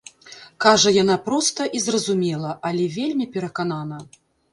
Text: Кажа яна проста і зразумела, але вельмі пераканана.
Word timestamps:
Кажа 0.63 0.93
яна 1.03 1.17
проста 1.27 1.67
і 1.79 1.81
зразумела, 1.87 2.55
але 2.71 2.87
вельмі 2.97 3.29
пераканана. 3.37 4.01